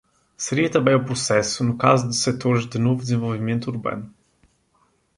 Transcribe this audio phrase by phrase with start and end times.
[0.35, 4.11] Seria também o processo no caso de setores de novo desenvolvimento urbano.